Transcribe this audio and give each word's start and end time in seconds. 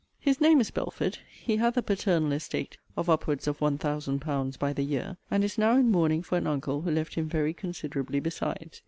His 0.19 0.41
name 0.41 0.59
is 0.59 0.71
Belford. 0.71 1.19
He 1.31 1.57
hath 1.57 1.77
a 1.77 1.83
paternal 1.83 2.31
estate 2.31 2.75
of 2.97 3.07
upwards 3.07 3.47
of 3.47 3.61
one 3.61 3.77
thousand 3.77 4.19
pounds 4.19 4.57
by 4.57 4.73
the 4.73 4.81
year; 4.81 5.17
and 5.29 5.43
is 5.43 5.59
now 5.59 5.77
in 5.77 5.91
mourning 5.91 6.23
for 6.23 6.39
an 6.39 6.47
uncle 6.47 6.81
who 6.81 6.89
left 6.89 7.13
him 7.13 7.29
very 7.29 7.53
considerably 7.53 8.19
besides. 8.19 8.79